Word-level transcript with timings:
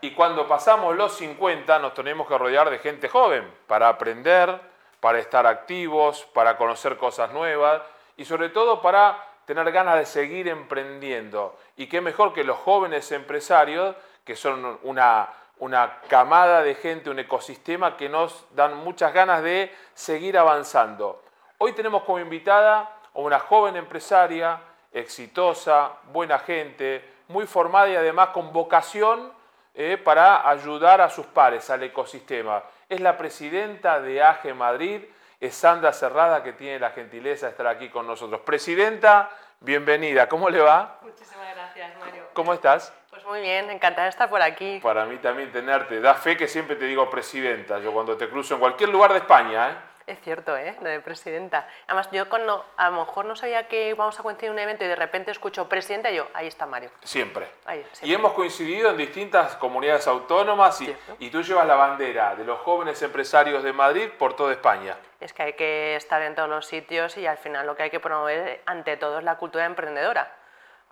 Y 0.00 0.12
cuando 0.12 0.46
pasamos 0.46 0.96
los 0.96 1.16
50 1.16 1.78
nos 1.80 1.94
tenemos 1.94 2.28
que 2.28 2.38
rodear 2.38 2.70
de 2.70 2.78
gente 2.78 3.08
joven 3.08 3.52
para 3.66 3.88
aprender, 3.88 4.60
para 5.00 5.18
estar 5.18 5.46
activos, 5.46 6.24
para 6.32 6.56
conocer 6.56 6.96
cosas 6.96 7.32
nuevas 7.32 7.82
y 8.16 8.24
sobre 8.24 8.48
todo 8.48 8.80
para 8.80 9.24
tener 9.44 9.72
ganas 9.72 9.96
de 9.96 10.06
seguir 10.06 10.46
emprendiendo. 10.46 11.56
Y 11.76 11.88
qué 11.88 12.00
mejor 12.00 12.32
que 12.32 12.44
los 12.44 12.58
jóvenes 12.58 13.10
empresarios, 13.10 13.96
que 14.24 14.36
son 14.36 14.78
una, 14.82 15.30
una 15.58 16.00
camada 16.08 16.62
de 16.62 16.74
gente, 16.74 17.10
un 17.10 17.18
ecosistema 17.18 17.96
que 17.96 18.08
nos 18.08 18.44
dan 18.54 18.76
muchas 18.76 19.12
ganas 19.12 19.42
de 19.42 19.74
seguir 19.94 20.38
avanzando. 20.38 21.22
Hoy 21.58 21.72
tenemos 21.72 22.04
como 22.04 22.20
invitada 22.20 22.98
a 23.14 23.18
una 23.18 23.40
joven 23.40 23.74
empresaria, 23.74 24.60
exitosa, 24.92 25.92
buena 26.12 26.38
gente, 26.38 27.04
muy 27.28 27.46
formada 27.46 27.88
y 27.88 27.96
además 27.96 28.28
con 28.28 28.52
vocación 28.52 29.37
eh, 29.80 29.96
para 29.96 30.48
ayudar 30.50 31.00
a 31.00 31.08
sus 31.08 31.24
pares, 31.24 31.70
al 31.70 31.84
ecosistema. 31.84 32.64
Es 32.88 33.00
la 33.00 33.16
presidenta 33.16 34.00
de 34.00 34.20
AGE 34.20 34.52
Madrid, 34.52 35.02
es 35.38 35.54
Sandra 35.54 35.92
Cerrada, 35.92 36.42
que 36.42 36.52
tiene 36.52 36.80
la 36.80 36.90
gentileza 36.90 37.46
de 37.46 37.52
estar 37.52 37.68
aquí 37.68 37.88
con 37.88 38.04
nosotros. 38.04 38.40
Presidenta, 38.40 39.30
bienvenida, 39.60 40.28
¿cómo 40.28 40.50
le 40.50 40.58
va? 40.58 40.98
Muchísimas 41.02 41.54
gracias, 41.54 41.96
Mario. 42.00 42.24
¿Cómo 42.32 42.54
estás? 42.54 42.92
Pues 43.08 43.24
muy 43.24 43.40
bien, 43.40 43.70
encantada 43.70 44.02
de 44.02 44.10
estar 44.10 44.28
por 44.28 44.42
aquí. 44.42 44.80
Para 44.82 45.04
mí 45.04 45.16
también 45.18 45.52
tenerte. 45.52 46.00
Da 46.00 46.14
fe 46.14 46.36
que 46.36 46.48
siempre 46.48 46.74
te 46.74 46.86
digo 46.86 47.08
presidenta, 47.08 47.78
yo 47.78 47.92
cuando 47.92 48.16
te 48.16 48.28
cruzo 48.28 48.54
en 48.54 48.60
cualquier 48.60 48.88
lugar 48.88 49.12
de 49.12 49.18
España, 49.18 49.70
¿eh? 49.70 49.74
Es 50.08 50.18
cierto, 50.22 50.56
¿eh? 50.56 50.74
Lo 50.80 50.88
de 50.88 51.00
presidenta. 51.00 51.68
Además, 51.86 52.08
yo 52.10 52.30
cuando 52.30 52.64
a 52.78 52.88
lo 52.88 53.00
mejor 53.00 53.26
no 53.26 53.36
sabía 53.36 53.68
que 53.68 53.90
íbamos 53.90 54.18
a 54.18 54.22
coincidir 54.22 54.46
en 54.46 54.52
un 54.54 54.58
evento 54.58 54.82
y 54.86 54.88
de 54.88 54.96
repente 54.96 55.30
escucho 55.30 55.68
presidenta, 55.68 56.10
yo, 56.10 56.26
ahí 56.32 56.46
está 56.46 56.64
Mario. 56.64 56.90
Siempre. 57.04 57.46
Ahí, 57.66 57.84
Y 58.00 58.14
hemos 58.14 58.32
coincidido 58.32 58.88
en 58.88 58.96
distintas 58.96 59.56
comunidades 59.56 60.06
autónomas 60.06 60.80
y, 60.80 60.96
y, 61.18 61.28
tú 61.28 61.42
llevas 61.42 61.66
la 61.66 61.74
bandera 61.74 62.34
de 62.36 62.44
los 62.44 62.58
jóvenes 62.60 63.02
empresarios 63.02 63.62
de 63.62 63.74
Madrid 63.74 64.08
por 64.18 64.34
toda 64.34 64.52
España. 64.52 64.96
Es 65.20 65.34
que 65.34 65.42
hay 65.42 65.52
que 65.52 65.96
estar 65.96 66.22
en 66.22 66.34
todos 66.34 66.48
los 66.48 66.64
sitios 66.64 67.18
y 67.18 67.26
al 67.26 67.36
final 67.36 67.66
lo 67.66 67.76
que 67.76 67.82
hay 67.82 67.90
que 67.90 68.00
promover 68.00 68.62
ante 68.64 68.96
todo 68.96 69.18
es 69.18 69.24
la 69.24 69.36
cultura 69.36 69.66
emprendedora. 69.66 70.34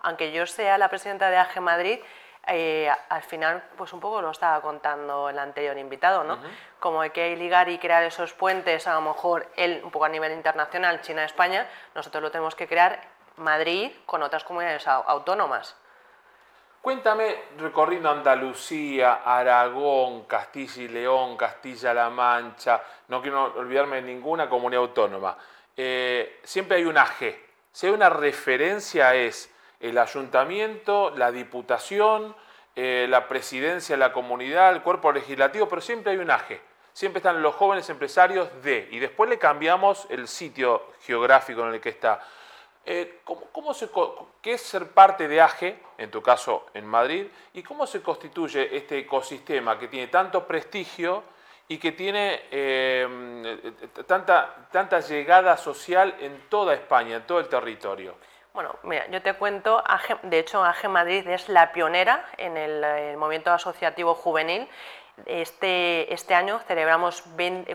Aunque 0.01 0.31
yo 0.31 0.45
sea 0.45 0.77
la 0.77 0.89
presidenta 0.89 1.31
de 1.31 1.37
AGE 1.37 1.59
Madrid, 1.59 1.99
eh, 2.47 2.89
al 3.09 3.21
final, 3.23 3.63
pues 3.75 3.91
un 3.93 3.99
poco 3.99 4.21
lo 4.21 4.31
estaba 4.31 4.61
contando 4.61 5.29
el 5.29 5.37
anterior 5.37 5.77
invitado, 5.77 6.23
¿no? 6.23 6.39
Como 6.79 7.01
hay 7.01 7.09
que 7.09 7.35
ligar 7.35 7.67
y 7.69 7.77
crear 7.77 8.03
esos 8.03 8.33
puentes, 8.33 8.87
a 8.87 8.93
lo 8.93 9.01
mejor 9.01 9.47
él 9.55 9.81
un 9.83 9.91
poco 9.91 10.05
a 10.05 10.09
nivel 10.09 10.31
internacional, 10.31 11.01
China-España, 11.01 11.67
nosotros 11.93 12.23
lo 12.23 12.31
tenemos 12.31 12.55
que 12.55 12.67
crear 12.67 13.01
Madrid 13.37 13.91
con 14.05 14.23
otras 14.23 14.43
comunidades 14.43 14.87
autónomas. 14.87 15.75
Cuéntame, 16.81 17.35
recorriendo 17.57 18.09
Andalucía, 18.09 19.15
Aragón, 19.25 20.23
Castilla 20.23 20.83
y 20.83 20.87
León, 20.87 21.35
Castilla-La 21.35 22.09
Mancha, 22.09 22.81
no 23.09 23.21
quiero 23.21 23.53
olvidarme 23.55 23.97
de 23.97 24.03
ninguna 24.03 24.47
comunidad 24.47 24.83
autónoma, 24.83 25.37
eh, 25.75 26.39
siempre 26.43 26.77
hay 26.77 26.85
un 26.85 26.97
AG. 26.97 27.35
Si 27.73 27.87
hay 27.87 27.93
una 27.93 28.09
referencia 28.09 29.13
es 29.13 29.53
el 29.79 29.97
ayuntamiento, 29.97 31.11
la 31.15 31.31
diputación, 31.31 32.35
eh, 32.75 33.07
la 33.09 33.27
presidencia 33.27 33.95
de 33.95 33.99
la 33.99 34.13
comunidad, 34.13 34.71
el 34.71 34.81
cuerpo 34.81 35.11
legislativo, 35.11 35.67
pero 35.67 35.81
siempre 35.81 36.11
hay 36.11 36.19
un 36.19 36.29
AGE. 36.29 36.61
Siempre 36.93 37.19
están 37.19 37.41
los 37.41 37.55
jóvenes 37.55 37.89
empresarios 37.89 38.49
de, 38.63 38.87
y 38.91 38.99
después 38.99 39.29
le 39.29 39.37
cambiamos 39.37 40.07
el 40.09 40.27
sitio 40.27 40.93
geográfico 41.01 41.67
en 41.67 41.75
el 41.75 41.81
que 41.81 41.89
está. 41.89 42.21
Eh, 42.85 43.19
¿cómo, 43.23 43.75
¿Qué 44.41 44.53
es 44.53 44.61
ser 44.61 44.87
parte 44.91 45.27
de 45.27 45.41
AGE, 45.41 45.77
en 45.97 46.09
tu 46.09 46.21
caso 46.21 46.67
en 46.73 46.85
Madrid, 46.85 47.27
y 47.53 47.61
cómo 47.61 47.85
se 47.85 48.01
constituye 48.01 48.75
este 48.75 48.99
ecosistema 48.99 49.77
que 49.77 49.89
tiene 49.89 50.07
tanto 50.07 50.47
prestigio 50.47 51.23
y 51.67 51.77
que 51.77 51.91
tiene 51.91 52.43
eh, 52.49 53.73
tanta, 54.05 54.69
tanta 54.71 55.01
llegada 55.01 55.57
social 55.57 56.15
en 56.19 56.47
toda 56.47 56.73
España, 56.73 57.17
en 57.17 57.27
todo 57.27 57.39
el 57.39 57.49
territorio? 57.49 58.15
Bueno, 58.57 58.75
mira, 58.81 59.05
yo 59.11 59.21
te 59.21 59.35
cuento, 59.35 59.83
de 60.23 60.39
hecho 60.39 60.63
AGE 60.63 60.87
Madrid 60.87 61.27
es 61.27 61.47
la 61.47 61.71
pionera 61.71 62.25
en 62.37 62.57
el, 62.57 63.15
movimiento 63.15 63.51
asociativo 63.51 64.15
juvenil. 64.15 64.67
Este, 65.27 66.11
este 66.11 66.33
año 66.33 66.59
celebramos 66.67 67.23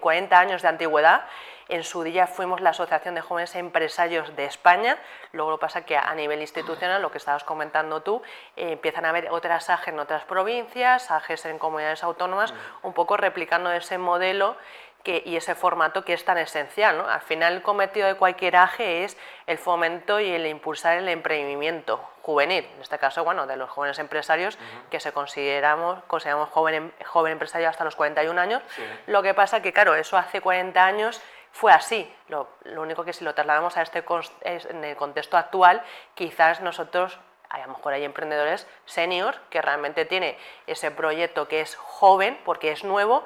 40 0.00 0.37
años 0.37 0.60
de 0.60 0.66
antigüedad. 0.66 1.25
En 1.69 1.84
su 1.84 2.03
día 2.03 2.26
fuimos 2.26 2.60
la 2.60 2.71
Asociación 2.71 3.15
de 3.15 3.21
Jóvenes 3.21 3.54
Empresarios 3.54 4.34
de 4.34 4.44
España. 4.44 4.98
Luego 5.31 5.53
lo 5.53 5.59
pasa 5.60 5.87
que 5.87 5.97
a 5.97 6.12
nivel 6.16 6.41
institucional, 6.41 7.00
lo 7.00 7.12
que 7.12 7.19
estabas 7.19 7.44
comentando 7.44 8.03
tú, 8.03 8.21
eh, 8.56 8.72
empiezan 8.72 9.04
a 9.04 9.10
haber 9.10 9.31
otras 9.31 9.71
AGE 9.71 9.91
en 9.91 10.00
otras 10.00 10.25
provincias, 10.25 11.12
AGEs 11.12 11.47
en 11.47 11.60
comunidades 11.60 12.03
autónomas, 12.03 12.53
un 12.82 12.92
poco 12.92 13.16
replicando 13.16 13.71
ese 13.71 13.98
modelo 13.98 14.56
y 15.05 15.37
ese 15.37 15.55
formato 15.55 16.05
que 16.05 16.13
es 16.13 16.25
tan 16.25 16.39
esencial. 16.39 16.99
¿no? 16.99 17.09
Al 17.09 17.21
final 17.21 17.55
el 17.55 17.63
cometido 17.63 18.07
de 18.07 18.15
cualquier 18.15 18.57
AGE 18.57 19.05
es 19.05 19.17
el 19.47 19.59
fomento 19.59 20.21
y 20.21 20.31
el 20.31 20.47
impulsar 20.47 20.99
el 20.99 21.09
emprendimiento 21.09 22.01
juvenil, 22.23 22.65
en 22.77 22.81
este 22.81 22.99
caso 22.99 23.25
bueno, 23.25 23.47
de 23.47 23.57
los 23.57 23.69
jóvenes 23.69 23.99
empresarios 23.99 24.57
que 24.91 25.01
se 25.01 25.13
consideramos, 25.13 26.03
consideramos 26.05 26.51
joven, 26.51 26.75
em, 26.75 26.93
joven 27.05 27.33
empresario 27.33 27.69
hasta 27.69 27.85
los 27.85 27.97
41 27.97 28.39
años. 28.39 28.63
Lo 29.07 29.23
que 29.23 29.35
pasa 29.35 29.61
que 29.61 29.73
claro, 29.73 29.95
eso 29.95 30.17
hace 30.17 30.41
40 30.41 30.85
años 30.85 31.21
fue 31.51 31.73
así. 31.73 32.13
Lo, 32.29 32.49
único 32.77 33.05
que 33.05 33.13
si 33.13 33.25
lo 33.25 33.34
trasladamos 33.34 33.77
a 33.77 33.83
este 33.83 34.05
en 34.45 34.84
el 34.84 34.97
contexto 34.97 35.37
actual, 35.37 35.83
quizás 36.15 36.61
nosotros 36.61 37.19
a 37.53 37.59
lo 37.59 37.69
mejor 37.69 37.93
hay 37.93 38.05
emprendedores 38.05 38.67
senior 38.87 39.37
que 39.51 39.61
realmente 39.61 40.07
tiene 40.07 40.39
ese 40.67 40.91
proyecto 40.91 41.49
que 41.49 41.61
es 41.61 41.77
joven 41.77 42.41
porque 42.45 42.73
es 42.73 42.83
nuevo 42.83 43.25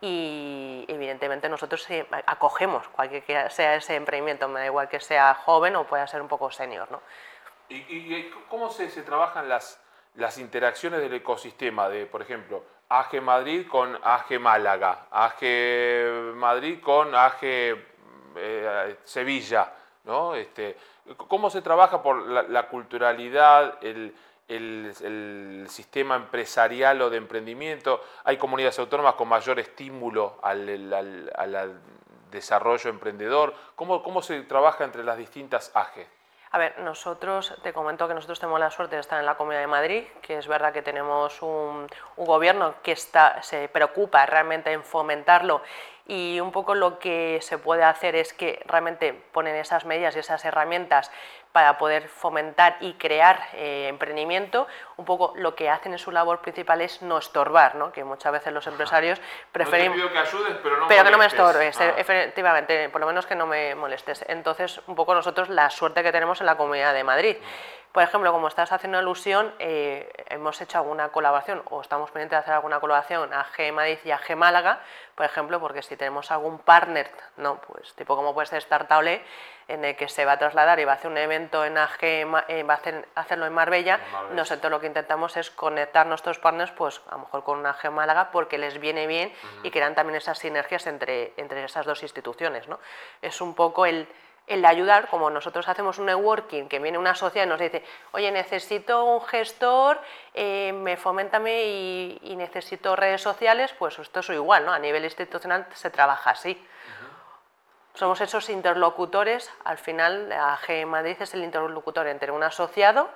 y 0.00 0.84
evidentemente 0.88 1.48
nosotros 1.48 1.86
acogemos 2.26 2.86
cualquier 2.88 3.50
sea 3.50 3.76
ese 3.76 3.94
emprendimiento, 3.94 4.48
me 4.48 4.60
da 4.60 4.66
igual 4.66 4.88
que 4.88 5.00
sea 5.00 5.34
joven 5.34 5.76
o 5.76 5.84
pueda 5.84 6.06
ser 6.06 6.20
un 6.20 6.28
poco 6.28 6.50
senior. 6.50 6.90
¿no? 6.90 7.00
¿Y, 7.68 8.30
cómo 8.48 8.70
se, 8.70 8.90
se, 8.90 9.02
trabajan 9.02 9.48
las, 9.48 9.80
las 10.14 10.38
interacciones 10.38 11.00
del 11.00 11.14
ecosistema 11.14 11.88
de, 11.88 12.06
por 12.06 12.22
ejemplo, 12.22 12.64
AGE 12.88 13.20
Madrid 13.20 13.66
con 13.68 13.98
AGE 14.02 14.38
Málaga, 14.38 15.06
AGE 15.10 16.32
Madrid 16.34 16.80
con 16.80 17.14
AGE 17.14 17.86
eh, 18.36 18.96
Sevilla? 19.04 19.72
¿no? 20.04 20.34
Este, 20.34 20.76
¿Cómo 21.16 21.50
se 21.50 21.62
trabaja 21.62 22.02
por 22.02 22.26
la, 22.26 22.42
la 22.42 22.68
culturalidad, 22.68 23.78
el, 23.82 24.14
el, 24.48 25.66
sistema 25.68 26.16
empresarial 26.16 27.02
o 27.02 27.10
de 27.10 27.16
emprendimiento. 27.16 28.02
Hay 28.24 28.36
comunidades 28.36 28.78
autónomas 28.78 29.14
con 29.14 29.28
mayor 29.28 29.58
estímulo 29.58 30.38
al, 30.42 31.80
desarrollo 32.30 32.90
emprendedor. 32.90 33.54
¿Cómo, 33.76 34.02
¿Cómo, 34.02 34.20
se 34.22 34.40
trabaja 34.42 34.84
entre 34.84 35.04
las 35.04 35.16
distintas 35.16 35.70
AGE? 35.74 36.06
A 36.52 36.58
ver, 36.58 36.78
nosotros, 36.78 37.54
te 37.62 37.72
comento 37.72 38.06
que 38.08 38.14
nosotros 38.14 38.38
tenemos 38.40 38.60
la 38.60 38.70
suerte 38.70 38.96
de 38.96 39.00
estar 39.00 39.18
en 39.18 39.26
la 39.26 39.36
Comunidad 39.36 39.60
de 39.60 39.66
Madrid, 39.66 40.04
que 40.22 40.38
es 40.38 40.46
verdad 40.46 40.72
que 40.72 40.82
tenemos 40.82 41.42
un, 41.42 41.86
un 42.16 42.24
gobierno 42.24 42.76
que 42.82 42.92
está, 42.92 43.42
se 43.42 43.68
preocupa 43.68 44.24
realmente 44.26 44.72
en 44.72 44.82
fomentarlo 44.82 45.62
y 46.06 46.38
un 46.40 46.52
poco 46.52 46.74
lo 46.74 46.98
que 46.98 47.38
se 47.42 47.58
puede 47.58 47.82
hacer 47.82 48.14
es 48.14 48.32
que 48.32 48.62
realmente 48.66 49.12
ponen 49.32 49.56
esas 49.56 49.84
medidas 49.84 50.14
y 50.16 50.20
esas 50.20 50.44
herramientas 50.44 51.10
para 51.56 51.78
poder 51.78 52.08
fomentar 52.08 52.76
y 52.80 52.92
crear 52.94 53.40
eh, 53.54 53.86
emprendimiento, 53.88 54.66
un 54.98 55.06
poco 55.06 55.32
lo 55.36 55.54
que 55.54 55.70
hacen 55.70 55.92
en 55.92 55.98
su 55.98 56.10
labor 56.10 56.42
principal 56.42 56.82
es 56.82 57.00
no 57.00 57.16
estorbar, 57.16 57.76
¿no? 57.76 57.92
que 57.92 58.04
muchas 58.04 58.30
veces 58.30 58.52
los 58.52 58.66
empresarios 58.66 59.18
preferimos... 59.52 59.96
No 59.96 60.12
que 60.12 60.18
ayudes, 60.18 60.56
pero 60.62 60.76
no, 60.76 60.86
pero 60.86 61.02
que 61.02 61.10
no 61.10 61.16
me 61.16 61.24
estorbes, 61.24 61.80
ah. 61.80 61.94
efectivamente, 61.96 62.90
por 62.90 63.00
lo 63.00 63.06
menos 63.06 63.24
que 63.24 63.34
no 63.34 63.46
me 63.46 63.74
molestes. 63.74 64.22
Entonces, 64.28 64.82
un 64.86 64.94
poco 64.94 65.14
nosotros 65.14 65.48
la 65.48 65.70
suerte 65.70 66.02
que 66.02 66.12
tenemos 66.12 66.40
en 66.40 66.46
la 66.46 66.58
Comunidad 66.58 66.92
de 66.92 67.04
Madrid. 67.04 67.36
Por 67.96 68.02
ejemplo, 68.02 68.30
como 68.30 68.48
estás 68.48 68.72
haciendo 68.72 68.98
alusión, 68.98 69.54
eh, 69.58 70.12
hemos 70.28 70.60
hecho 70.60 70.76
alguna 70.76 71.08
colaboración 71.08 71.62
o 71.70 71.80
estamos 71.80 72.10
pendientes 72.10 72.36
de 72.36 72.40
hacer 72.40 72.52
alguna 72.52 72.78
colaboración 72.78 73.32
a 73.32 73.42
G 73.46 73.72
Madrid 73.72 73.96
y 74.04 74.10
a 74.10 74.18
G 74.18 74.36
Málaga, 74.36 74.80
por 75.14 75.24
ejemplo, 75.24 75.58
porque 75.60 75.80
si 75.80 75.96
tenemos 75.96 76.30
algún 76.30 76.58
partner, 76.58 77.10
no, 77.38 77.58
pues 77.62 77.94
tipo 77.94 78.14
como 78.14 78.34
puede 78.34 78.48
ser 78.48 78.60
Startable, 78.60 79.24
en 79.66 79.82
el 79.82 79.96
que 79.96 80.08
se 80.08 80.26
va 80.26 80.32
a 80.32 80.38
trasladar 80.38 80.78
y 80.78 80.84
va 80.84 80.92
a 80.92 80.94
hacer 80.96 81.10
un 81.10 81.16
evento 81.16 81.64
en 81.64 81.78
AG, 81.78 81.96
eh, 82.02 82.24
va 82.68 82.74
a 82.74 83.20
hacerlo 83.20 83.46
en 83.46 83.54
Marbella, 83.54 83.98
nosotros 84.32 84.70
lo 84.70 84.78
que 84.78 84.88
intentamos 84.88 85.34
es 85.38 85.50
conectar 85.50 86.06
nuestros 86.06 86.38
partners, 86.38 86.72
pues 86.72 87.00
a 87.08 87.12
lo 87.12 87.20
mejor 87.20 87.44
con 87.44 87.58
una 87.58 87.70
AG 87.70 87.90
Málaga, 87.90 88.30
porque 88.30 88.58
les 88.58 88.78
viene 88.78 89.06
bien 89.06 89.32
y 89.62 89.70
crean 89.70 89.94
también 89.94 90.18
esas 90.18 90.38
sinergias 90.38 90.86
entre, 90.86 91.32
entre 91.38 91.64
esas 91.64 91.86
dos 91.86 92.02
instituciones. 92.02 92.68
¿no? 92.68 92.78
Es 93.22 93.40
un 93.40 93.54
poco 93.54 93.86
el 93.86 94.06
el 94.46 94.64
ayudar, 94.64 95.08
como 95.08 95.28
nosotros 95.28 95.68
hacemos 95.68 95.98
un 95.98 96.06
networking, 96.06 96.68
que 96.68 96.78
viene 96.78 96.98
una 96.98 97.14
sociedad 97.14 97.46
y 97.46 97.48
nos 97.48 97.60
dice, 97.60 97.84
oye, 98.12 98.30
necesito 98.30 99.04
un 99.04 99.20
gestor, 99.22 100.00
eh, 100.34 100.72
me 100.72 100.96
fomentame 100.96 101.64
y, 101.64 102.36
necesito 102.36 102.94
redes 102.94 103.22
sociales, 103.22 103.74
pues 103.78 103.98
esto 103.98 104.20
es 104.20 104.28
igual, 104.30 104.64
¿no? 104.64 104.72
A 104.72 104.78
nivel 104.78 105.04
institucional 105.04 105.66
se 105.72 105.90
trabaja 105.90 106.30
así. 106.30 106.64
Somos 107.94 108.20
esos 108.20 108.50
interlocutores, 108.50 109.50
al 109.64 109.78
final 109.78 110.30
AG 110.30 110.86
Madrid 110.86 111.16
es 111.18 111.32
el 111.32 111.42
interlocutor 111.42 112.06
entre 112.06 112.30
un 112.30 112.42
asociado 112.42 113.08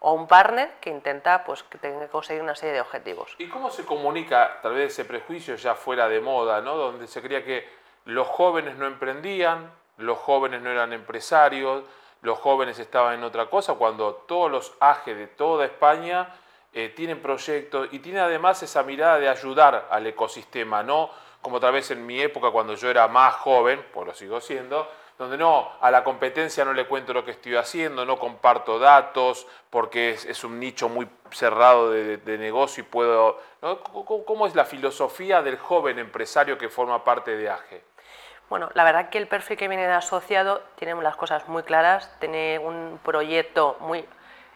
o 0.00 0.12
un 0.12 0.28
partner 0.28 0.74
que 0.80 0.90
intenta 0.90 1.42
pues, 1.42 1.62
que 1.62 1.78
tenga 1.78 2.00
que 2.00 2.08
conseguir 2.08 2.42
una 2.42 2.54
serie 2.54 2.74
de 2.74 2.82
objetivos. 2.82 3.34
¿Y 3.38 3.48
cómo 3.48 3.70
se 3.70 3.86
comunica 3.86 4.60
tal 4.60 4.74
vez 4.74 4.92
ese 4.92 5.06
prejuicio 5.06 5.56
ya 5.56 5.74
fuera 5.74 6.06
de 6.06 6.20
moda, 6.20 6.60
¿no? 6.60 6.76
donde 6.76 7.06
se 7.06 7.22
creía 7.22 7.42
que 7.44 7.66
los 8.04 8.28
jóvenes 8.28 8.76
no 8.76 8.86
emprendían, 8.86 9.72
los 9.98 10.18
jóvenes 10.18 10.62
no 10.62 10.70
eran 10.70 10.92
empresarios, 10.92 11.84
los 12.22 12.38
jóvenes 12.38 12.78
estaban 12.78 13.14
en 13.14 13.24
otra 13.24 13.46
cosa, 13.46 13.74
cuando 13.74 14.14
todos 14.26 14.50
los 14.50 14.72
AGE 14.80 15.14
de 15.14 15.26
toda 15.26 15.64
España 15.64 16.28
eh, 16.72 16.92
tienen 16.94 17.20
proyectos 17.20 17.88
y 17.92 18.00
tienen 18.00 18.22
además 18.22 18.62
esa 18.62 18.82
mirada 18.82 19.18
de 19.18 19.28
ayudar 19.28 19.88
al 19.90 20.06
ecosistema, 20.06 20.82
no 20.82 21.10
como 21.46 21.60
tal 21.60 21.74
vez 21.74 21.92
en 21.92 22.04
mi 22.04 22.20
época 22.20 22.50
cuando 22.50 22.74
yo 22.74 22.90
era 22.90 23.06
más 23.06 23.34
joven, 23.36 23.84
pues 23.92 24.04
lo 24.04 24.14
sigo 24.14 24.40
siendo, 24.40 24.88
donde 25.16 25.38
no, 25.38 25.70
a 25.80 25.90
la 25.92 26.02
competencia 26.02 26.64
no 26.64 26.72
le 26.72 26.86
cuento 26.86 27.12
lo 27.12 27.24
que 27.24 27.30
estoy 27.30 27.54
haciendo, 27.54 28.04
no 28.04 28.18
comparto 28.18 28.80
datos, 28.80 29.46
porque 29.70 30.10
es, 30.10 30.44
un 30.44 30.58
nicho 30.58 30.88
muy 30.88 31.08
cerrado 31.30 31.90
de, 31.90 32.38
negocio 32.38 32.82
y 32.82 32.86
puedo... 32.86 33.40
¿Cómo, 34.26 34.46
es 34.48 34.54
la 34.56 34.64
filosofía 34.64 35.40
del 35.40 35.56
joven 35.56 35.98
empresario 36.00 36.58
que 36.58 36.68
forma 36.68 37.04
parte 37.04 37.36
de 37.36 37.48
AGE? 37.48 37.82
Bueno, 38.48 38.70
la 38.74 38.84
verdad 38.84 39.08
que 39.08 39.18
el 39.18 39.26
perfil 39.26 39.56
que 39.56 39.68
viene 39.68 39.86
de 39.86 39.92
asociado 39.92 40.62
tiene 40.76 40.94
las 41.02 41.16
cosas 41.16 41.48
muy 41.48 41.64
claras, 41.64 42.10
tiene 42.20 42.58
un 42.58 43.00
proyecto 43.02 43.76
muy 43.80 44.06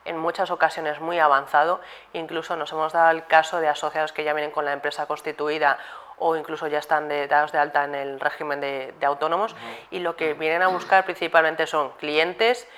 en 0.04 0.16
muchas 0.16 0.50
ocasiones 0.50 1.00
muy 1.00 1.18
avanzado, 1.18 1.80
incluso 2.12 2.56
nos 2.56 2.72
hemos 2.72 2.92
dado 2.92 3.10
el 3.10 3.26
caso 3.26 3.60
de 3.60 3.68
asociados 3.68 4.12
que 4.12 4.24
ya 4.24 4.32
vienen 4.32 4.50
con 4.50 4.64
la 4.64 4.72
empresa 4.72 5.06
constituida 5.06 5.78
o 6.18 6.36
incluso 6.36 6.68
ya 6.68 6.78
están 6.78 7.08
dados 7.28 7.50
de 7.50 7.58
alta 7.58 7.84
en 7.84 7.94
el 7.94 8.20
régimen 8.20 8.60
de, 8.60 8.94
autónomos. 9.02 9.56
Y 9.90 10.00
lo 10.00 10.16
que 10.16 10.34
vienen 10.34 10.62
a 10.62 10.68
buscar 10.68 11.04
principalmente 11.04 11.66
son 11.66 11.90
clientes, 11.92 12.68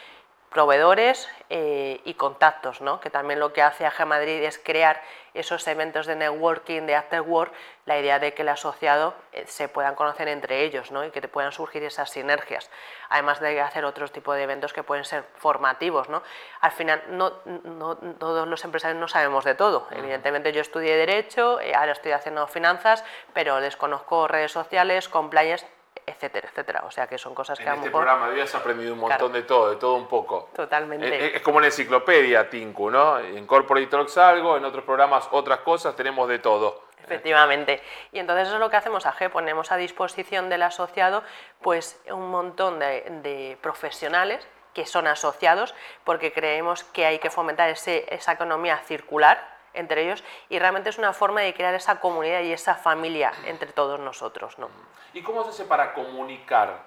proveedores 0.52 1.28
eh, 1.50 2.00
y 2.04 2.14
contactos, 2.14 2.81
¿no? 2.81 3.00
que 3.00 3.10
también 3.10 3.40
lo 3.40 3.52
que 3.52 3.62
hace 3.62 3.84
AG 3.84 4.06
Madrid 4.06 4.43
es 4.43 4.58
crear 4.58 5.02
esos 5.34 5.66
eventos 5.66 6.06
de 6.06 6.14
networking, 6.14 6.82
de 6.82 6.94
after 6.94 7.22
work, 7.22 7.52
la 7.87 7.99
idea 7.99 8.19
de 8.19 8.34
que 8.34 8.43
el 8.43 8.49
asociado 8.49 9.14
eh, 9.32 9.44
se 9.46 9.69
puedan 9.69 9.94
conocer 9.94 10.28
entre 10.28 10.62
ellos 10.62 10.90
¿no? 10.90 11.04
y 11.04 11.10
que 11.10 11.20
te 11.20 11.28
puedan 11.28 11.52
surgir 11.52 11.82
esas 11.82 12.10
sinergias, 12.10 12.70
además 13.08 13.40
de 13.40 13.60
hacer 13.60 13.84
otros 13.84 14.12
tipos 14.12 14.37
de 14.37 14.43
eventos 14.43 14.72
que 14.72 14.82
pueden 14.82 15.04
ser 15.04 15.25
formativos. 15.37 16.08
¿no? 16.08 16.22
Al 16.60 16.72
final, 16.72 17.02
no, 17.08 17.32
no, 17.44 17.96
todos 17.96 18.46
los 18.46 18.64
empresarios 18.64 19.00
no 19.00 19.08
sabemos 19.08 19.44
de 19.44 19.54
todo. 19.54 19.88
Evidentemente, 19.90 20.52
yo 20.52 20.60
estudié 20.60 20.96
Derecho, 20.96 21.60
eh, 21.60 21.75
ahora 21.75 21.93
estoy 21.93 22.12
haciendo 22.12 22.46
finanzas, 22.46 23.04
pero 23.32 23.60
desconozco 23.60 24.28
redes 24.28 24.52
sociales, 24.52 25.08
compliance, 25.08 25.66
etcétera, 26.12 26.49
etcétera. 26.49 26.82
O 26.87 26.91
sea 26.91 27.06
que 27.06 27.19
son 27.19 27.35
cosas 27.35 27.59
que 27.59 27.64
en 27.64 27.75
este 27.75 27.91
programa 27.91 28.26
habías 28.26 28.55
aprendido 28.55 28.94
un 28.94 29.00
montón 29.00 29.32
de 29.32 29.43
todo, 29.43 29.70
de 29.70 29.76
todo 29.76 29.94
un 29.94 30.06
poco. 30.06 30.50
Totalmente. 30.55 31.06
Eh, 31.06 31.26
eh, 31.26 31.32
es, 31.37 31.43
como 31.43 31.59
una 31.59 31.67
enciclopedia, 31.67 32.49
Tinku, 32.49 32.91
¿no? 32.91 33.19
En 33.19 33.47
Corporate 33.47 33.87
Talks 33.87 34.19
algo, 34.19 34.56
en 34.56 34.64
otros 34.64 34.85
programas 34.85 35.29
otras 35.31 35.61
cosas, 35.61 35.97
tenemos 35.97 36.29
de 36.29 36.38
todo. 36.38 36.85
Efectivamente. 37.03 37.82
Y 38.12 38.20
entonces 38.20 38.47
eso 38.47 38.56
es 38.56 38.61
lo 38.61 38.70
que 38.70 38.76
hacemos 38.76 39.06
a 39.06 39.12
G, 39.12 39.29
ponemos 39.29 39.73
a 39.73 39.76
disposición 39.76 40.49
del 40.49 40.62
asociado 40.62 41.25
pues 41.61 42.00
un 42.11 42.31
montón 42.31 42.79
de, 42.79 43.03
de 43.23 43.59
profesionales 43.61 44.47
que 44.73 44.87
son 44.87 45.06
asociados 45.06 45.75
porque 46.05 46.32
creemos 46.32 46.85
que 46.85 47.05
hay 47.05 47.19
que 47.19 47.31
fomentar 47.31 47.69
ese, 47.69 48.06
esa 48.09 48.32
economía 48.32 48.79
circular 48.79 49.53
entre 49.74 50.04
ellos 50.04 50.22
y 50.48 50.58
realmente 50.58 50.90
es 50.90 50.98
una 50.98 51.12
forma 51.12 51.40
de 51.40 51.54
crear 51.54 51.74
esa 51.74 52.00
comunidad 52.00 52.40
y 52.42 52.52
esa 52.52 52.74
familia 52.74 53.32
entre 53.44 53.72
todos 53.72 53.98
nosotros. 54.00 54.58
¿no? 54.58 54.69
¿Y 55.14 55.22
cómo 55.22 55.44
se 55.44 55.50
hace 55.50 55.64
para 55.64 55.94
comunicar 55.94 56.84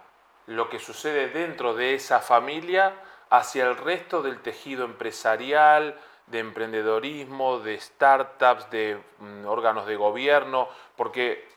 lo 0.48 0.70
que 0.70 0.80
sucede 0.80 1.30
dentro 1.30 1.74
de 1.74 1.96
esa 1.96 2.20
familia 2.20 2.94
hacia 3.30 3.66
el 3.66 3.78
resto 3.78 4.22
del 4.22 4.42
tejido 4.42 4.86
empresarial, 4.86 6.00
de 6.28 6.40
emprendedorismo, 6.40 7.60
de 7.60 7.80
startups, 7.80 8.70
de 8.70 9.02
mm, 9.20 9.46
órganos 9.46 9.86
de 9.86 9.96
gobierno? 9.96 10.70
Porque 10.96 11.48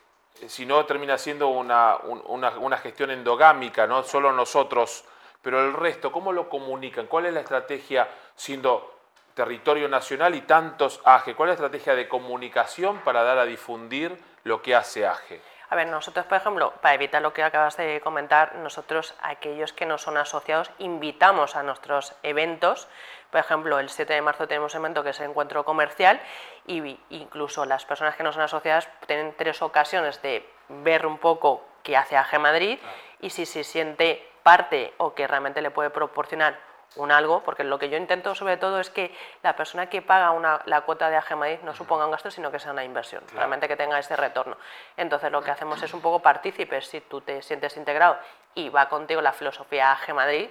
eh, 0.40 0.48
si 0.48 0.66
no 0.66 0.84
termina 0.86 1.18
siendo 1.18 1.48
una, 1.48 1.96
una, 1.96 2.50
una 2.58 2.78
gestión 2.78 3.10
endogámica, 3.10 3.86
no 3.86 4.02
solo 4.02 4.32
nosotros, 4.32 5.04
pero 5.42 5.64
el 5.64 5.72
resto, 5.72 6.10
¿cómo 6.10 6.32
lo 6.32 6.48
comunican? 6.48 7.06
¿Cuál 7.06 7.26
es 7.26 7.34
la 7.34 7.40
estrategia 7.40 8.08
siendo 8.34 8.97
territorio 9.38 9.88
nacional 9.88 10.34
y 10.34 10.40
tantos 10.40 11.00
AGE? 11.04 11.36
¿Cuál 11.36 11.50
es 11.50 11.60
la 11.60 11.66
estrategia 11.66 11.94
de 11.94 12.08
comunicación 12.08 12.98
para 13.04 13.22
dar 13.22 13.38
a 13.38 13.44
difundir 13.44 14.18
lo 14.42 14.62
que 14.62 14.74
hace 14.74 15.06
AGE? 15.06 15.40
A 15.70 15.76
ver, 15.76 15.86
nosotros, 15.86 16.26
por 16.26 16.38
ejemplo, 16.38 16.72
para 16.82 16.94
evitar 16.96 17.22
lo 17.22 17.32
que 17.32 17.44
acabas 17.44 17.76
de 17.76 18.00
comentar, 18.00 18.56
nosotros, 18.56 19.14
aquellos 19.22 19.72
que 19.72 19.86
no 19.86 19.96
son 19.96 20.16
asociados, 20.16 20.72
invitamos 20.78 21.54
a 21.54 21.62
nuestros 21.62 22.14
eventos. 22.24 22.88
Por 23.30 23.38
ejemplo, 23.38 23.78
el 23.78 23.90
7 23.90 24.12
de 24.12 24.22
marzo 24.22 24.48
tenemos 24.48 24.74
un 24.74 24.80
evento 24.80 25.04
que 25.04 25.10
es 25.10 25.20
el 25.20 25.30
encuentro 25.30 25.64
comercial 25.64 26.20
y 26.66 26.98
incluso 27.10 27.64
las 27.64 27.84
personas 27.84 28.16
que 28.16 28.24
no 28.24 28.32
son 28.32 28.42
asociadas 28.42 28.88
tienen 29.06 29.34
tres 29.38 29.62
ocasiones 29.62 30.20
de 30.20 30.48
ver 30.68 31.06
un 31.06 31.18
poco 31.18 31.64
qué 31.84 31.96
hace 31.96 32.16
AGE 32.16 32.40
Madrid 32.40 32.78
y 33.20 33.30
si 33.30 33.46
se 33.46 33.62
siente 33.62 34.28
parte 34.42 34.94
o 34.96 35.14
que 35.14 35.28
realmente 35.28 35.62
le 35.62 35.70
puede 35.70 35.90
proporcionar 35.90 36.58
un 36.96 37.12
algo, 37.12 37.42
porque 37.42 37.64
lo 37.64 37.78
que 37.78 37.88
yo 37.88 37.96
intento 37.96 38.34
sobre 38.34 38.56
todo 38.56 38.80
es 38.80 38.90
que 38.90 39.14
la 39.42 39.54
persona 39.54 39.88
que 39.88 40.02
paga 40.02 40.30
una, 40.30 40.60
la 40.64 40.80
cuota 40.82 41.10
de 41.10 41.16
AGMAI 41.16 41.60
no 41.62 41.74
suponga 41.74 42.06
un 42.06 42.10
gasto, 42.10 42.30
sino 42.30 42.50
que 42.50 42.58
sea 42.58 42.72
una 42.72 42.84
inversión, 42.84 43.22
realmente 43.34 43.68
que 43.68 43.76
tenga 43.76 43.98
ese 43.98 44.16
retorno. 44.16 44.56
Entonces 44.96 45.30
lo 45.30 45.42
que 45.42 45.50
hacemos 45.50 45.82
es 45.82 45.92
un 45.94 46.00
poco 46.00 46.20
partícipes, 46.20 46.86
si 46.86 47.00
tú 47.02 47.20
te 47.20 47.42
sientes 47.42 47.76
integrado 47.76 48.18
y 48.54 48.68
va 48.68 48.88
contigo 48.88 49.20
la 49.20 49.32
filosofía 49.32 49.92
AG 49.92 50.14
Madrid, 50.14 50.48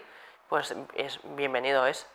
pues 0.47 0.75
es 0.95 1.19
bienvenido 1.23 1.85
es. 1.87 2.07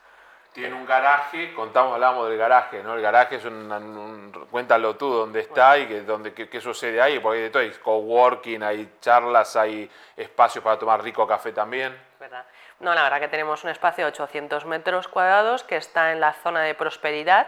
Tiene 0.53 0.75
un 0.75 0.85
garaje, 0.85 1.55
contamos, 1.55 1.95
hablábamos 1.95 2.29
del 2.29 2.37
garaje, 2.37 2.83
¿no? 2.83 2.95
El 2.95 3.01
garaje 3.01 3.37
es 3.37 3.45
un, 3.47 4.47
cuéntalo 4.51 4.97
tú, 4.97 5.11
dónde 5.11 5.41
está 5.41 5.79
y 5.79 5.87
que, 5.87 6.03
dónde, 6.03 6.35
qué, 6.35 6.61
sucede 6.61 7.01
ahí, 7.01 7.21
porque 7.21 7.39
hay 7.39 7.45
de 7.45 7.51
todo, 7.51 7.63
hay 7.63 7.71
coworking, 7.71 8.63
hay 8.63 8.97
charlas, 9.01 9.57
hay 9.57 9.91
espacios 10.15 10.63
para 10.63 10.79
tomar 10.79 11.03
rico 11.03 11.27
café 11.27 11.53
también. 11.53 11.99
¿Verdad? 12.21 12.45
No, 12.83 12.95
la 12.95 13.05
verdad 13.05 13.21
que 13.21 13.29
tenemos 13.29 13.63
un 13.63 13.71
espacio 13.71 14.05
de 14.05 14.09
800 14.11 14.65
metros 14.65 15.07
cuadrados 15.07 15.63
que 15.63 15.77
está 15.77 16.11
en 16.11 16.19
la 16.19 16.33
zona 16.33 16.63
de 16.63 16.75
prosperidad 16.75 17.47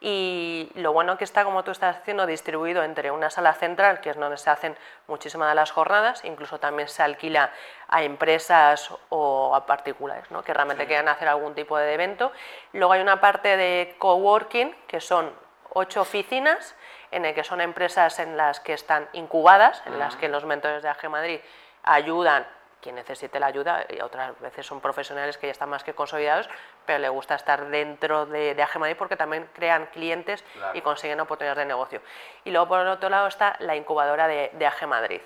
y 0.00 0.68
lo 0.74 0.92
bueno 0.92 1.16
que 1.16 1.22
está, 1.22 1.44
como 1.44 1.62
tú 1.62 1.70
estás 1.70 1.98
haciendo, 1.98 2.26
distribuido 2.26 2.82
entre 2.82 3.12
una 3.12 3.30
sala 3.30 3.54
central, 3.54 4.00
que 4.00 4.10
es 4.10 4.16
donde 4.16 4.36
se 4.36 4.50
hacen 4.50 4.76
muchísimas 5.06 5.48
de 5.48 5.54
las 5.54 5.70
jornadas, 5.70 6.24
incluso 6.24 6.58
también 6.58 6.88
se 6.88 7.04
alquila 7.04 7.52
a 7.86 8.02
empresas 8.02 8.90
o 9.10 9.54
a 9.54 9.64
particulares 9.64 10.28
¿no? 10.32 10.42
que 10.42 10.52
realmente 10.52 10.88
quieran 10.88 11.06
hacer 11.06 11.28
algún 11.28 11.54
tipo 11.54 11.78
de 11.78 11.94
evento. 11.94 12.32
Luego 12.72 12.94
hay 12.94 13.00
una 13.00 13.20
parte 13.20 13.56
de 13.56 13.94
coworking, 13.98 14.74
que 14.88 15.00
son 15.00 15.32
ocho 15.72 16.00
oficinas, 16.00 16.74
en 17.12 17.24
el 17.24 17.32
que 17.32 17.44
son 17.44 17.60
empresas 17.60 18.18
en 18.18 18.36
las 18.36 18.58
que 18.58 18.72
están 18.72 19.08
incubadas, 19.12 19.84
en 19.86 20.00
las 20.00 20.16
que 20.16 20.28
los 20.28 20.44
mentores 20.44 20.82
de 20.82 20.88
AG 20.88 21.08
Madrid 21.08 21.38
ayudan 21.84 22.44
quien 22.84 22.96
necesite 22.96 23.40
la 23.40 23.46
ayuda, 23.46 23.86
y 23.88 23.98
otras 24.02 24.38
veces 24.40 24.66
son 24.66 24.82
profesionales 24.82 25.38
que 25.38 25.46
ya 25.46 25.52
están 25.52 25.70
más 25.70 25.82
que 25.82 25.94
consolidados, 25.94 26.50
pero 26.84 26.98
le 26.98 27.08
gusta 27.08 27.34
estar 27.34 27.68
dentro 27.68 28.26
de, 28.26 28.54
de 28.54 28.62
AG 28.62 28.96
porque 28.98 29.16
también 29.16 29.48
crean 29.54 29.86
clientes 29.86 30.44
y 30.74 30.82
consiguen 30.82 31.18
oportunidades 31.18 31.60
de 31.60 31.64
negocio. 31.64 32.02
Y 32.44 32.50
luego 32.50 32.68
por 32.68 32.80
el 32.80 32.88
otro 32.88 33.08
lado 33.08 33.26
está 33.26 33.56
la 33.60 33.74
incubadora 33.74 34.28
de, 34.28 34.50
de 34.52 34.66
AG 34.66 34.86
Madrid, 34.86 35.22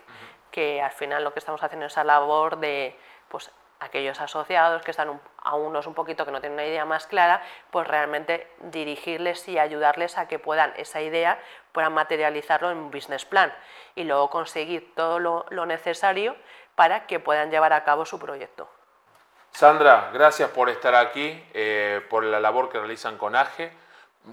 que 0.53 0.81
al 0.81 0.93
final 0.93 1.25
lo 1.25 1.33
que 1.33 1.41
estamos 1.41 1.61
haciendo 1.61 1.87
es 1.87 1.93
esa 1.93 2.05
labor 2.05 2.59
de 2.59 2.97
pues, 3.29 3.50
aquellos 3.81 4.21
asociados 4.21 4.83
que 4.83 4.93
están 4.93 5.21
a 5.43 5.55
unos 5.57 5.88
un 5.88 5.95
poquito 5.95 6.25
que 6.25 6.31
no 6.31 6.41
tienen 6.41 6.55
una 6.55 6.67
idea 6.67 6.85
más 6.85 7.09
clara, 7.09 7.43
pues 7.73 7.88
realmente 7.88 8.47
dirigirles 8.61 9.49
y 9.49 9.59
ayudarles 9.59 10.17
a 10.17 10.29
que 10.29 10.38
puedan 10.38 10.73
esa 10.77 11.00
idea, 11.00 11.41
puedan 11.73 11.93
materializarlo 11.93 12.71
en 12.71 12.79
un 12.79 12.91
business 12.93 13.25
plan. 13.25 13.53
Y 13.97 14.05
luego 14.05 14.31
conseguir 14.31 14.95
todo 14.95 15.19
lo, 15.19 15.45
lo 15.50 15.67
necesario 15.67 16.37
para 16.79 17.09
que 17.09 17.19
puedan 17.19 17.51
llevar 17.51 17.73
a 17.73 17.83
cabo 17.83 18.07
su 18.07 18.21
proyecto. 18.21 18.71
Sandra, 19.51 20.11
gracias 20.13 20.49
por 20.51 20.71
estar 20.71 20.95
aquí, 20.95 21.45
eh, 21.53 22.01
por 22.09 22.23
la 22.23 22.39
labor 22.39 22.69
que 22.69 22.79
realizan 22.79 23.19
con 23.19 23.35
AGE. 23.35 23.73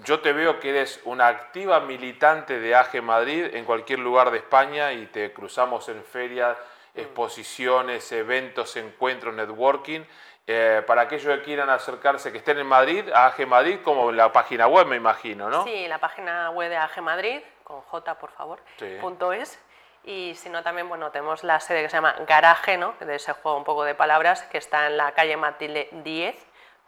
Yo 0.04 0.20
te 0.20 0.32
veo 0.32 0.60
que 0.60 0.70
eres 0.70 1.00
una 1.06 1.26
activa 1.26 1.80
militante 1.80 2.60
de 2.60 2.76
AGE 2.76 3.00
Madrid 3.00 3.52
en 3.52 3.64
cualquier 3.64 3.98
lugar 3.98 4.30
de 4.30 4.38
España 4.38 4.92
y 4.92 5.06
te 5.06 5.32
cruzamos 5.32 5.88
en 5.88 6.04
ferias, 6.04 6.56
mm. 6.94 7.00
exposiciones, 7.00 8.12
eventos, 8.12 8.76
encuentros, 8.76 9.34
networking. 9.34 10.02
Eh, 10.46 10.84
para 10.86 11.02
aquellos 11.02 11.36
que 11.38 11.42
quieran 11.42 11.68
acercarse, 11.68 12.30
que 12.30 12.38
estén 12.38 12.60
en 12.60 12.66
Madrid, 12.68 13.10
a 13.12 13.26
AG 13.26 13.44
Madrid, 13.48 13.80
como 13.82 14.10
en 14.10 14.18
la 14.18 14.30
página 14.30 14.68
web, 14.68 14.86
me 14.86 14.94
imagino, 14.94 15.50
¿no? 15.50 15.64
Sí, 15.64 15.88
la 15.88 15.98
página 15.98 16.50
web 16.50 16.70
de 16.70 16.76
AG 16.76 17.02
Madrid, 17.02 17.40
con 17.64 17.80
J, 17.80 18.14
por 18.20 18.30
favor, 18.30 18.60
punto 19.00 19.32
es, 19.32 19.58
y 20.06 20.34
si 20.36 20.48
no 20.48 20.62
también 20.62 20.88
bueno, 20.88 21.10
tenemos 21.10 21.44
la 21.44 21.60
sede 21.60 21.82
que 21.82 21.90
se 21.90 21.96
llama 21.96 22.14
Garaje, 22.26 22.78
¿no? 22.78 22.94
de 23.00 23.16
ese 23.16 23.32
juego 23.32 23.58
un 23.58 23.64
poco 23.64 23.84
de 23.84 23.94
palabras, 23.94 24.42
que 24.44 24.56
está 24.56 24.86
en 24.86 24.96
la 24.96 25.12
calle 25.12 25.36
Matilde 25.36 25.88
10, 25.92 26.36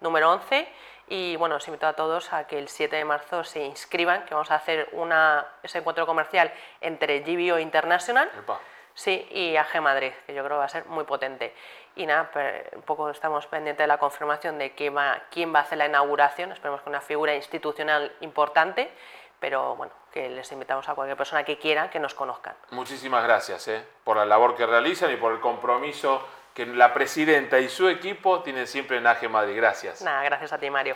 número 0.00 0.32
11, 0.32 0.68
y 1.08 1.36
bueno, 1.36 1.56
os 1.56 1.66
invito 1.66 1.86
a 1.86 1.94
todos 1.94 2.32
a 2.32 2.46
que 2.46 2.58
el 2.58 2.68
7 2.68 2.94
de 2.94 3.04
marzo 3.04 3.42
se 3.42 3.64
inscriban, 3.64 4.24
que 4.24 4.34
vamos 4.34 4.50
a 4.52 4.54
hacer 4.54 4.88
una, 4.92 5.46
ese 5.62 5.78
encuentro 5.78 6.06
comercial 6.06 6.52
entre 6.80 7.20
GBO 7.20 7.58
International, 7.58 8.30
Sí, 8.98 9.28
y 9.30 9.54
AG 9.54 9.80
Madrid, 9.80 10.10
que 10.26 10.34
yo 10.34 10.42
creo 10.42 10.56
que 10.56 10.58
va 10.58 10.64
a 10.64 10.68
ser 10.68 10.84
muy 10.86 11.04
potente. 11.04 11.54
Y 11.94 12.04
nada, 12.04 12.32
un 12.74 12.82
poco 12.82 13.10
estamos 13.10 13.46
pendientes 13.46 13.84
de 13.84 13.86
la 13.86 13.98
confirmación 13.98 14.58
de 14.58 14.74
quién 14.74 14.96
va, 14.96 15.22
quién 15.30 15.54
va 15.54 15.60
a 15.60 15.62
hacer 15.62 15.78
la 15.78 15.86
inauguración, 15.86 16.50
esperemos 16.50 16.82
que 16.82 16.88
una 16.88 17.00
figura 17.00 17.32
institucional 17.36 18.10
importante, 18.22 18.90
pero 19.40 19.76
bueno, 19.76 19.92
que 20.12 20.28
les 20.28 20.50
invitamos 20.52 20.88
a 20.88 20.94
cualquier 20.94 21.16
persona 21.16 21.44
que 21.44 21.58
quiera 21.58 21.90
que 21.90 21.98
nos 21.98 22.14
conozcan. 22.14 22.54
Muchísimas 22.70 23.22
gracias 23.24 23.68
¿eh? 23.68 23.84
por 24.04 24.16
la 24.16 24.24
labor 24.24 24.56
que 24.56 24.66
realizan 24.66 25.12
y 25.12 25.16
por 25.16 25.32
el 25.32 25.40
compromiso 25.40 26.26
que 26.54 26.66
la 26.66 26.92
presidenta 26.92 27.60
y 27.60 27.68
su 27.68 27.88
equipo 27.88 28.42
tienen 28.42 28.66
siempre 28.66 28.98
en 28.98 29.06
AG 29.06 29.30
Madrid. 29.30 29.54
Gracias. 29.56 30.02
Nada, 30.02 30.24
gracias 30.24 30.52
a 30.52 30.58
ti, 30.58 30.68
Mario. 30.68 30.86